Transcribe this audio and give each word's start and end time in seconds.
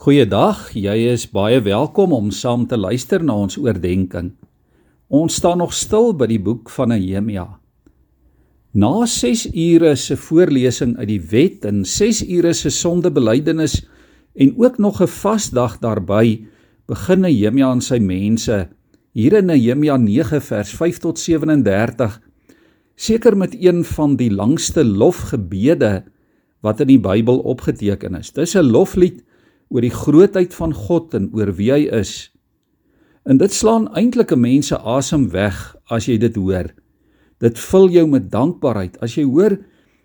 Goeiedag, 0.00 0.70
jy 0.72 0.94
is 1.10 1.26
baie 1.28 1.58
welkom 1.60 2.14
om 2.16 2.30
saam 2.32 2.62
te 2.64 2.78
luister 2.80 3.20
na 3.20 3.34
ons 3.36 3.58
oordeenking. 3.60 4.30
Ons 5.12 5.36
staan 5.36 5.60
nog 5.60 5.74
stil 5.76 6.14
by 6.16 6.24
die 6.30 6.38
boek 6.40 6.72
van 6.72 6.88
Nehemia. 6.94 7.44
Na 8.72 9.04
6 9.04 9.50
ure 9.52 9.92
se 10.00 10.16
voorlesing 10.16 10.96
uit 11.02 11.10
die 11.10 11.20
wet 11.34 11.68
en 11.68 11.84
6 11.84 12.22
ure 12.32 12.54
se 12.56 12.72
sondebelydenis 12.72 13.76
en 14.40 14.56
ook 14.56 14.80
nog 14.80 15.02
'n 15.02 15.12
vasdag 15.20 15.76
daarbey, 15.84 16.46
begin 16.88 17.20
Nehemia 17.20 17.68
aan 17.68 17.84
sy 17.84 17.98
mense 18.00 18.70
hier 19.12 19.36
in 19.36 19.52
Nehemia 19.52 19.98
9 19.98 20.40
vers 20.40 20.72
5 20.72 20.98
tot 20.98 21.18
37 21.18 22.20
seker 22.96 23.36
met 23.36 23.52
een 23.52 23.84
van 23.84 24.16
die 24.16 24.32
langste 24.32 24.82
lofgebede 24.82 26.04
wat 26.62 26.80
in 26.80 26.86
die 26.86 27.00
Bybel 27.00 27.38
opgeteken 27.44 28.14
is. 28.14 28.32
Dis 28.32 28.56
'n 28.56 28.64
loflied 28.64 29.24
oor 29.70 29.86
die 29.86 29.94
grootheid 29.94 30.54
van 30.54 30.74
God 30.74 31.14
en 31.14 31.30
oor 31.32 31.52
wie 31.56 31.70
hy 31.72 31.86
is. 31.94 32.30
En 33.24 33.38
dit 33.38 33.52
slaan 33.52 33.88
eintlik 33.94 34.32
'n 34.32 34.40
mens 34.40 34.66
se 34.66 34.76
asem 34.76 35.30
weg 35.30 35.76
as 35.90 36.06
jy 36.06 36.18
dit 36.18 36.36
hoor. 36.36 36.74
Dit 37.38 37.58
vul 37.58 37.88
jou 37.88 38.06
met 38.06 38.30
dankbaarheid 38.30 38.98
as 39.00 39.14
jy 39.14 39.24
hoor 39.24 39.58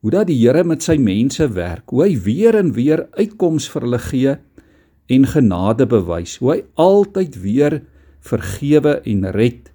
hoe 0.00 0.10
dat 0.10 0.26
die 0.26 0.38
Here 0.38 0.64
met 0.64 0.82
sy 0.82 0.96
mense 0.96 1.48
werk, 1.48 1.90
hoe 1.90 2.04
hy 2.04 2.20
weer 2.20 2.54
en 2.54 2.72
weer 2.72 3.08
uitkoms 3.18 3.68
vir 3.68 3.82
hulle 3.82 3.98
gee 3.98 4.36
en 5.08 5.26
genade 5.26 5.86
bewys, 5.86 6.36
hoe 6.38 6.52
hy 6.52 6.62
altyd 6.74 7.40
weer 7.42 7.82
vergewe 8.20 9.00
en 9.04 9.30
red 9.32 9.72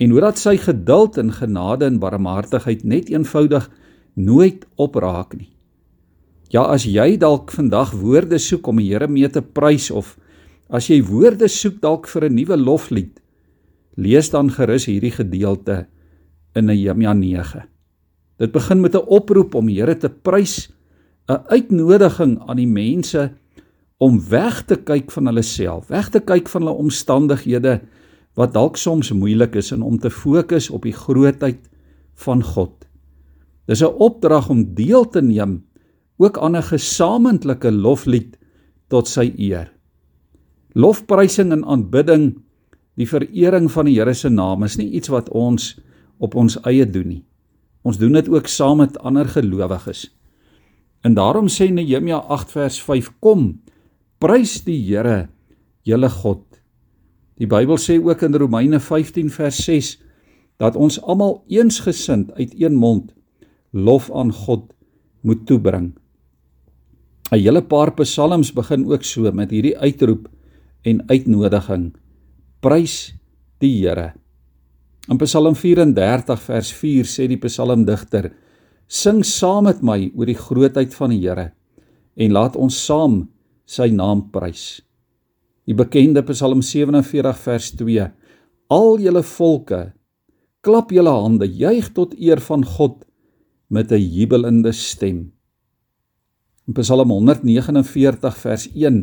en 0.00 0.10
hoe 0.10 0.20
dat 0.20 0.38
sy 0.40 0.56
geduld 0.56 1.18
en 1.20 1.32
genade 1.32 1.84
en 1.84 2.00
barmhartigheid 2.00 2.84
net 2.84 3.10
eenvoudig 3.12 3.68
nooit 4.16 4.64
opraak 4.80 5.36
nie. 5.36 5.52
Ja, 6.50 6.64
as 6.66 6.82
jy 6.82 7.14
dalk 7.14 7.52
vandag 7.54 7.92
woorde 7.94 8.38
soek 8.42 8.66
om 8.72 8.80
die 8.82 8.88
Here 8.90 9.06
mee 9.06 9.28
te 9.30 9.38
prys 9.38 9.86
of 9.94 10.16
as 10.66 10.88
jy 10.90 10.98
woorde 11.06 11.46
soek 11.46 11.76
dalk 11.82 12.08
vir 12.10 12.26
'n 12.26 12.34
nuwe 12.34 12.56
loflied, 12.58 13.20
lees 13.96 14.30
dan 14.30 14.50
gerus 14.50 14.86
hierdie 14.86 15.14
gedeelte 15.14 15.86
in 16.56 16.66
Nehemia 16.66 17.14
9. 17.14 17.62
Dit 18.38 18.52
begin 18.52 18.80
met 18.80 18.94
'n 18.94 19.06
oproep 19.06 19.54
om 19.54 19.66
die 19.66 19.78
Here 19.78 19.94
te 19.94 20.08
prys, 20.08 20.72
'n 21.28 21.38
uitnodiging 21.54 22.42
aan 22.48 22.56
die 22.56 22.66
mense 22.66 23.30
om 23.98 24.18
weg 24.18 24.66
te 24.66 24.74
kyk 24.74 25.10
van 25.12 25.26
hulle 25.26 25.42
self, 25.42 25.86
weg 25.88 26.10
te 26.10 26.18
kyk 26.18 26.48
van 26.48 26.62
hulle 26.62 26.82
omstandighede 26.82 27.80
wat 28.34 28.54
dalk 28.54 28.76
soms 28.76 29.12
moeilik 29.12 29.54
is 29.54 29.72
en 29.72 29.82
om 29.82 29.98
te 29.98 30.10
fokus 30.10 30.70
op 30.70 30.82
die 30.82 30.92
grootheid 30.92 31.60
van 32.14 32.42
God. 32.42 32.88
Dis 33.66 33.82
'n 33.82 33.94
opdrag 33.98 34.50
om 34.50 34.74
deel 34.74 35.08
te 35.08 35.22
neem 35.22 35.69
ook 36.20 36.38
aan 36.38 36.56
'n 36.56 36.62
gesamentlike 36.62 37.72
loflied 37.72 38.36
tot 38.88 39.08
sy 39.08 39.32
eer. 39.38 39.72
Lofprysing 40.72 41.52
en 41.52 41.64
aanbidding, 41.64 42.42
die 42.94 43.08
verering 43.08 43.70
van 43.70 43.84
die 43.84 43.96
Here 43.98 44.14
se 44.14 44.28
naam 44.28 44.62
is 44.62 44.76
nie 44.76 44.90
iets 44.90 45.08
wat 45.08 45.28
ons 45.28 45.80
op 46.18 46.34
ons 46.34 46.60
eie 46.68 46.86
doen 46.86 47.08
nie. 47.08 47.24
Ons 47.82 47.98
doen 47.98 48.12
dit 48.12 48.28
ook 48.28 48.46
saam 48.46 48.76
met 48.76 48.98
ander 48.98 49.28
gelowiges. 49.28 50.10
En 51.00 51.14
daarom 51.14 51.48
sê 51.48 51.70
Nehemia 51.72 52.16
8 52.28 52.50
vers 52.52 52.82
5: 52.82 53.12
Kom, 53.20 53.60
prys 54.18 54.64
die 54.64 54.78
Here, 54.84 55.28
julle 55.82 56.10
God. 56.10 56.44
Die 57.40 57.46
Bybel 57.46 57.78
sê 57.80 57.96
ook 57.96 58.22
in 58.22 58.34
Romeine 58.34 58.80
15 58.80 59.30
vers 59.30 59.64
6 59.64 59.96
dat 60.60 60.76
ons 60.76 61.00
almal 61.00 61.44
eensgesind 61.48 62.32
uit 62.36 62.52
een 62.60 62.74
mond 62.74 63.14
lof 63.72 64.10
aan 64.12 64.32
God 64.32 64.74
moet 65.20 65.46
toebring. 65.46 65.94
'n 67.30 67.38
hele 67.38 67.62
paar 67.62 67.94
psalms 67.94 68.50
begin 68.52 68.86
ook 68.90 69.04
so 69.04 69.30
met 69.32 69.50
hierdie 69.50 69.78
uitroep 69.78 70.28
en 70.82 71.02
uitnodiging. 71.06 71.92
Prys 72.60 73.14
die 73.60 73.86
Here. 73.86 74.12
In 75.08 75.18
Psalm 75.18 75.54
34 75.54 76.40
vers 76.42 76.72
4 76.72 77.04
sê 77.04 77.28
die 77.28 77.38
psalmdigter: 77.38 78.32
Sing 78.88 79.22
saam 79.24 79.64
met 79.64 79.82
my 79.82 80.10
oor 80.16 80.26
die 80.26 80.38
grootheid 80.38 80.94
van 80.94 81.10
die 81.14 81.22
Here 81.22 81.52
en 82.16 82.32
laat 82.34 82.56
ons 82.56 82.76
saam 82.86 83.28
sy 83.64 83.88
naam 83.94 84.26
prys. 84.34 84.82
Die 85.66 85.74
bekende 85.74 86.24
Psalm 86.26 86.62
47 86.62 87.38
vers 87.46 87.70
2: 87.78 88.10
Al 88.70 88.98
julle 88.98 89.22
volke, 89.22 89.92
klap 90.66 90.90
julle 90.90 91.14
hande, 91.14 91.46
juig 91.46 91.92
tot 91.94 92.14
eer 92.18 92.42
van 92.42 92.64
God 92.64 93.04
met 93.70 93.92
'n 93.92 94.02
jubelende 94.02 94.72
stem. 94.72 95.30
In 96.70 96.74
Psalm 96.78 97.10
149 97.10 98.36
vers 98.38 98.64
1 98.78 98.98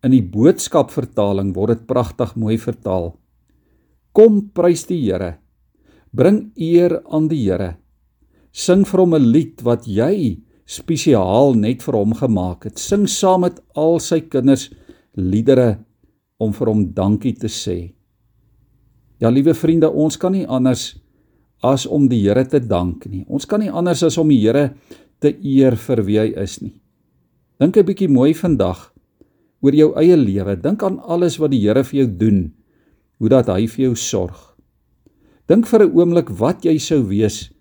in 0.00 0.14
die 0.14 0.22
boodskap 0.24 0.88
vertaling 0.94 1.50
word 1.52 1.74
dit 1.74 1.82
pragtig 1.90 2.30
mooi 2.40 2.56
vertaal. 2.56 3.10
Kom 4.16 4.38
prys 4.56 4.86
die 4.88 4.96
Here. 5.02 5.34
Bring 6.08 6.54
eer 6.56 7.02
aan 7.12 7.28
die 7.28 7.42
Here. 7.42 7.74
Sing 8.48 8.86
vir 8.88 9.04
hom 9.04 9.12
'n 9.12 9.28
lied 9.28 9.60
wat 9.60 9.84
jy 9.84 10.40
spesiaal 10.64 11.52
net 11.52 11.82
vir 11.82 12.00
hom 12.00 12.14
gemaak 12.16 12.64
het. 12.64 12.78
Sing 12.78 13.04
saam 13.04 13.42
met 13.44 13.60
al 13.76 14.00
sy 14.00 14.20
kinders 14.20 14.70
liedere 15.14 15.84
om 16.40 16.52
vir 16.52 16.66
hom 16.66 16.94
dankie 16.94 17.36
te 17.36 17.48
sê. 17.48 17.92
Ja, 19.20 19.28
liewe 19.28 19.52
vriende, 19.52 19.92
ons 19.92 20.16
kan 20.16 20.32
nie 20.32 20.48
anders 20.48 20.96
as 21.62 21.84
om 21.84 22.08
die 22.08 22.22
Here 22.22 22.48
te 22.48 22.58
dank 22.58 23.04
nie. 23.04 23.26
Ons 23.28 23.44
kan 23.44 23.60
nie 23.60 23.70
anders 23.70 24.02
as 24.02 24.16
om 24.16 24.28
die 24.28 24.40
Here 24.40 24.72
te 25.20 25.28
eer 25.28 25.76
vir 25.76 26.02
wie 26.04 26.18
hy 26.18 26.32
is 26.40 26.62
nie. 26.62 26.81
Dink 27.62 27.76
'n 27.78 27.86
bietjie 27.86 28.10
mooi 28.10 28.32
vandag 28.34 28.90
oor 29.62 29.70
jou 29.70 29.92
eie 29.94 30.16
lewe. 30.18 30.56
Dink 30.58 30.82
aan 30.82 30.98
alles 30.98 31.36
wat 31.38 31.52
die 31.52 31.60
Here 31.62 31.84
vir 31.84 31.98
jou 32.00 32.08
doen. 32.18 32.40
Hoe 33.22 33.28
dat 33.28 33.46
hy 33.46 33.68
vir 33.70 33.84
jou 33.84 33.94
sorg. 33.94 34.56
Dink 35.46 35.68
vir 35.70 35.86
'n 35.86 35.94
oomblik 35.94 36.28
wat 36.40 36.64
jy 36.64 36.78
sou 36.78 37.06
wees 37.06 37.52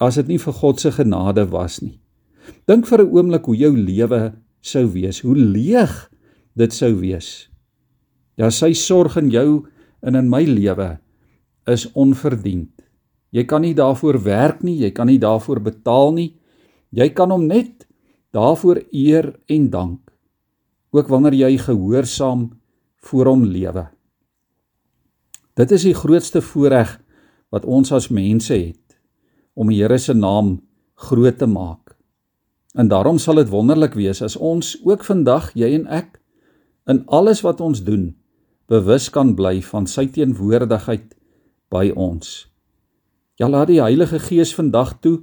as 0.00 0.14
dit 0.14 0.28
nie 0.28 0.38
vir 0.38 0.52
God 0.52 0.80
se 0.80 0.90
genade 0.90 1.44
was 1.50 1.82
nie. 1.82 2.00
Dink 2.66 2.86
vir 2.86 3.04
'n 3.04 3.12
oomblik 3.12 3.44
hoe 3.44 3.56
jou 3.56 3.76
lewe 3.76 4.32
sou 4.62 4.86
wees, 4.86 5.20
hoe 5.20 5.36
leeg 5.36 6.10
dit 6.56 6.72
sou 6.72 6.94
wees. 6.94 7.48
Ja, 8.38 8.48
sy 8.48 8.72
sorg 8.72 9.18
in 9.18 9.30
jou 9.30 9.66
en 10.02 10.14
in 10.14 10.30
my 10.30 10.44
lewe 10.44 10.98
is 11.66 11.92
onverdiend. 11.92 12.70
Jy 13.30 13.44
kan 13.44 13.60
nie 13.60 13.74
daarvoor 13.74 14.24
werk 14.24 14.62
nie, 14.62 14.78
jy 14.78 14.90
kan 14.90 15.06
nie 15.06 15.18
daarvoor 15.18 15.60
betaal 15.60 16.12
nie. 16.12 16.34
Jy 16.92 17.08
kan 17.10 17.30
hom 17.30 17.46
net 17.46 17.83
daarvoor 18.34 18.82
eer 18.90 19.32
en 19.46 19.70
dank 19.70 20.10
ook 20.94 21.08
wanneer 21.10 21.34
jy 21.34 21.58
gehoorsaam 21.58 22.48
voor 23.04 23.26
hom 23.26 23.44
lewe. 23.44 23.88
Dit 25.54 25.70
is 25.74 25.82
die 25.86 25.94
grootste 25.94 26.42
voorreg 26.42 26.96
wat 27.54 27.66
ons 27.66 27.92
as 27.94 28.10
mense 28.10 28.54
het 28.54 28.98
om 29.54 29.70
die 29.70 29.78
Here 29.82 29.98
se 29.98 30.14
naam 30.14 30.56
groot 30.94 31.38
te 31.38 31.46
maak. 31.46 31.94
En 32.74 32.88
daarom 32.90 33.18
sal 33.22 33.38
dit 33.38 33.50
wonderlik 33.50 33.94
wees 33.94 34.22
as 34.22 34.36
ons 34.36 34.74
ook 34.82 35.04
vandag 35.06 35.52
jy 35.54 35.70
en 35.76 35.86
ek 35.86 36.18
in 36.90 37.04
alles 37.06 37.44
wat 37.46 37.62
ons 37.62 37.84
doen 37.86 38.10
bewus 38.70 39.10
kan 39.14 39.34
bly 39.38 39.60
van 39.62 39.86
sy 39.86 40.08
teenwoordigheid 40.10 41.14
by 41.70 41.92
ons. 41.94 42.48
Ja 43.38 43.46
laat 43.50 43.70
die 43.70 43.82
Heilige 43.82 44.18
Gees 44.18 44.54
vandag 44.54 44.98
toe 45.02 45.20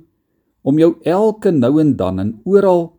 om 0.63 0.79
jou 0.79 0.93
elke 1.03 1.51
nou 1.51 1.79
en 1.81 1.95
dan 1.99 2.19
en 2.19 2.33
oral 2.45 2.91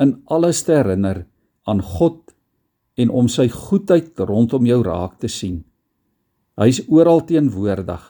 in 0.00 0.20
alles 0.26 0.62
te 0.64 0.76
herinner 0.78 1.24
aan 1.68 1.82
God 1.82 2.34
en 3.00 3.10
om 3.10 3.28
sy 3.28 3.48
goedheid 3.48 4.18
rondom 4.18 4.66
jou 4.66 4.82
raak 4.84 5.18
te 5.20 5.28
sien. 5.28 5.62
Hy's 6.60 6.82
oral 6.88 7.24
teenwoordig 7.26 8.04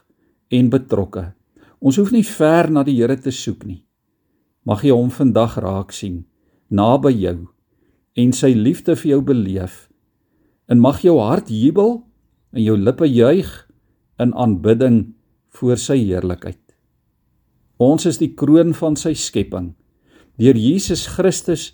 en 0.50 0.70
betrokke. 0.70 1.32
Ons 1.81 1.98
hoef 1.98 2.12
nie 2.15 2.26
ver 2.26 2.70
na 2.70 2.82
die 2.87 2.98
Here 2.98 3.16
te 3.16 3.31
soek 3.31 3.65
nie. 3.66 3.82
Mag 4.66 4.84
jy 4.84 4.94
hom 4.94 5.10
vandag 5.10 5.59
raak 5.62 5.94
sien 5.94 6.25
naby 6.72 7.12
jou 7.12 7.37
en 8.16 8.32
sy 8.32 8.53
liefde 8.56 8.97
vir 8.97 9.14
jou 9.14 9.20
beleef. 9.32 9.88
En 10.69 10.81
mag 10.81 11.02
jou 11.05 11.19
hart 11.20 11.50
jubel 11.52 12.00
en 12.52 12.62
jou 12.64 12.76
lippe 12.76 13.08
juig 13.08 13.50
in 14.20 14.32
aanbidding 14.32 15.12
voor 15.58 15.81
sy 15.81 15.99
heerlikheid. 16.00 16.61
Ons 17.82 18.06
is 18.08 18.20
die 18.20 18.32
kroon 18.37 18.73
van 18.76 18.96
sy 18.96 19.12
skepping. 19.19 19.73
Deur 20.42 20.58
Jesus 20.58 21.06
Christus 21.06 21.70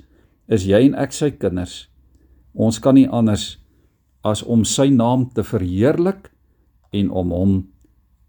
is 0.52 0.66
jy 0.68 0.90
en 0.90 0.96
ek 1.00 1.14
sy 1.16 1.30
kinders. 1.32 1.88
Ons 2.52 2.76
kan 2.84 2.92
nie 2.98 3.08
anders 3.08 3.56
as 4.26 4.42
om 4.44 4.64
sy 4.68 4.90
naam 4.92 5.30
te 5.32 5.40
verheerlik 5.46 6.28
en 6.92 7.08
om 7.08 7.32
hom 7.32 7.72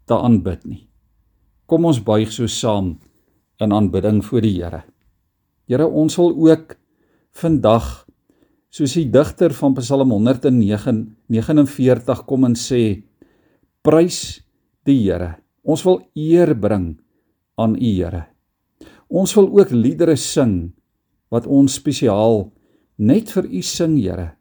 te 0.08 0.16
aanbid 0.16 0.64
nie. 0.64 0.88
Kom 1.68 1.84
ons 1.84 2.00
buig 2.00 2.32
so 2.32 2.48
saam 2.48 2.96
in 3.60 3.76
aanbidding 3.76 4.24
voor 4.24 4.40
die 4.46 4.56
Here. 4.56 4.80
Here, 5.68 5.84
ons 5.84 6.16
wil 6.16 6.32
ook 6.48 6.72
vandag 7.36 8.08
soos 8.72 8.96
die 8.96 9.12
digter 9.12 9.52
van 9.52 9.76
Psalm 9.76 10.08
149 10.16 12.24
kom 12.24 12.48
en 12.48 12.56
sê 12.56 13.04
prys 13.84 14.40
die 14.88 15.04
Here. 15.04 15.36
Ons 15.68 15.84
wil 15.84 16.00
eer 16.16 16.56
bring 16.56 16.96
aan 17.60 17.76
U 17.76 17.92
Here. 17.92 18.39
Ons 19.10 19.34
wil 19.34 19.48
ook 19.58 19.72
liedere 19.74 20.14
sing 20.16 20.70
wat 21.34 21.46
ons 21.50 21.74
spesiaal 21.80 22.44
net 23.02 23.32
vir 23.34 23.48
U 23.50 23.62
sing, 23.62 23.96
Here. 23.98 24.36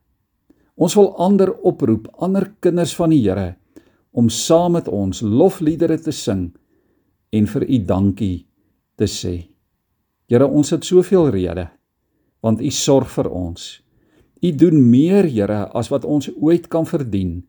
Ons 0.77 0.95
wil 0.95 1.11
ander 1.17 1.51
oproep, 1.65 2.07
ander 2.21 2.51
kinders 2.61 2.93
van 2.95 3.09
die 3.13 3.23
Here 3.25 3.55
om 4.11 4.29
saam 4.29 4.73
met 4.77 4.87
ons 4.89 5.21
lofliedere 5.21 5.99
te 6.01 6.13
sing 6.13 6.49
en 7.33 7.49
vir 7.49 7.65
U 7.65 7.77
dankie 7.85 8.47
te 8.97 9.05
sê. 9.09 9.35
Here, 10.29 10.45
ons 10.45 10.73
het 10.73 10.85
soveel 10.85 11.29
redes 11.33 11.73
want 12.39 12.61
U 12.63 12.69
sorg 12.71 13.09
vir 13.11 13.27
ons. 13.35 13.81
U 14.39 14.49
doen 14.55 14.77
meer, 14.79 15.27
Here, 15.27 15.65
as 15.75 15.89
wat 15.91 16.05
ons 16.05 16.29
ooit 16.37 16.69
kan 16.71 16.85
verdien. 16.87 17.41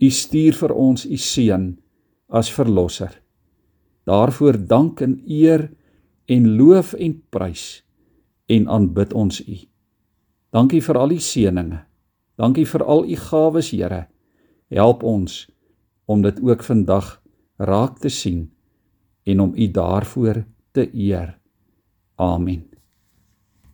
U 0.00 0.08
stuur 0.08 0.56
vir 0.56 0.72
ons 0.72 1.04
U 1.04 1.16
seun 1.20 1.74
as 2.32 2.48
verlosser. 2.48 3.12
Daarvoor 4.08 4.56
dank 4.68 5.02
en 5.04 5.18
eer 5.28 5.68
en 6.26 6.48
loof 6.56 6.92
en 6.92 7.16
prys 7.30 7.84
en 8.46 8.68
aanbid 8.68 9.12
ons 9.12 9.40
U. 9.40 9.56
Dankie 10.54 10.82
vir 10.84 10.98
al 10.98 11.14
die 11.14 11.22
seëninge. 11.22 11.80
Dankie 12.38 12.66
vir 12.66 12.84
al 12.84 13.04
U 13.06 13.16
gawes, 13.28 13.70
Here. 13.70 14.06
Help 14.70 15.02
ons 15.02 15.44
om 16.06 16.22
dit 16.22 16.40
ook 16.42 16.62
vandag 16.62 17.20
raak 17.58 17.98
te 17.98 18.08
sien 18.08 18.50
en 19.24 19.40
om 19.40 19.54
U 19.56 19.70
daarvoor 19.70 20.44
te 20.72 20.88
eer. 20.92 21.38
Amen. 22.16 22.73